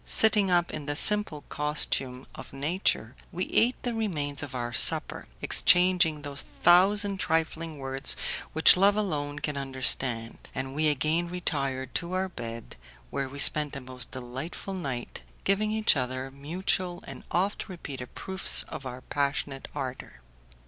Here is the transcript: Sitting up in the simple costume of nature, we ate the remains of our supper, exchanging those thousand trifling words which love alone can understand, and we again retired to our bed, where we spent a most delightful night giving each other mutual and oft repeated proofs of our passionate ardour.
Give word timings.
Sitting 0.03 0.49
up 0.49 0.71
in 0.71 0.87
the 0.87 0.95
simple 0.95 1.43
costume 1.47 2.25
of 2.33 2.53
nature, 2.53 3.15
we 3.31 3.45
ate 3.51 3.79
the 3.83 3.93
remains 3.93 4.41
of 4.41 4.55
our 4.55 4.73
supper, 4.73 5.27
exchanging 5.43 6.23
those 6.23 6.43
thousand 6.59 7.19
trifling 7.19 7.77
words 7.77 8.15
which 8.51 8.75
love 8.75 8.95
alone 8.95 9.37
can 9.37 9.55
understand, 9.57 10.39
and 10.55 10.73
we 10.73 10.87
again 10.87 11.27
retired 11.27 11.93
to 11.93 12.13
our 12.13 12.29
bed, 12.29 12.77
where 13.11 13.29
we 13.29 13.37
spent 13.37 13.75
a 13.75 13.79
most 13.79 14.09
delightful 14.09 14.73
night 14.73 15.21
giving 15.43 15.69
each 15.69 15.95
other 15.95 16.31
mutual 16.31 17.03
and 17.05 17.23
oft 17.29 17.69
repeated 17.69 18.15
proofs 18.15 18.63
of 18.69 18.87
our 18.87 19.01
passionate 19.01 19.67
ardour. 19.75 20.21